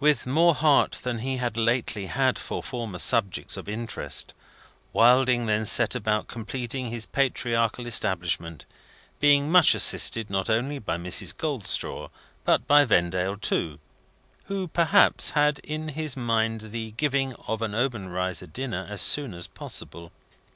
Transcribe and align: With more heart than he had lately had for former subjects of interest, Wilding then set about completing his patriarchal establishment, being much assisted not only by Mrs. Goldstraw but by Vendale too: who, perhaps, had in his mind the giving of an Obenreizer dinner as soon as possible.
With 0.00 0.26
more 0.26 0.56
heart 0.56 0.98
than 1.04 1.20
he 1.20 1.36
had 1.36 1.56
lately 1.56 2.06
had 2.06 2.36
for 2.36 2.64
former 2.64 2.98
subjects 2.98 3.56
of 3.56 3.68
interest, 3.68 4.34
Wilding 4.92 5.46
then 5.46 5.66
set 5.66 5.94
about 5.94 6.26
completing 6.26 6.90
his 6.90 7.06
patriarchal 7.06 7.86
establishment, 7.86 8.66
being 9.20 9.52
much 9.52 9.76
assisted 9.76 10.28
not 10.28 10.50
only 10.50 10.80
by 10.80 10.96
Mrs. 10.96 11.32
Goldstraw 11.36 12.08
but 12.44 12.66
by 12.66 12.84
Vendale 12.84 13.36
too: 13.36 13.78
who, 14.46 14.66
perhaps, 14.66 15.30
had 15.30 15.60
in 15.60 15.90
his 15.90 16.16
mind 16.16 16.72
the 16.72 16.90
giving 16.96 17.32
of 17.46 17.62
an 17.62 17.72
Obenreizer 17.72 18.48
dinner 18.48 18.84
as 18.90 19.00
soon 19.00 19.32
as 19.32 19.46
possible. 19.46 20.10